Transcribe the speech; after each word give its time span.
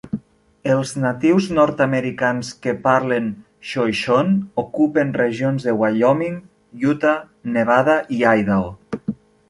Els 0.75 0.93
natius 1.01 1.49
nord-americans 1.57 2.49
que 2.63 2.73
parlen 2.87 3.29
xoixon 3.73 4.33
ocupen 4.65 5.15
regions 5.21 5.69
de 5.69 5.79
Wyoming, 5.83 6.43
Utah, 6.95 7.17
Nevada 7.59 8.01
i 8.21 8.25
Idaho. 8.43 8.73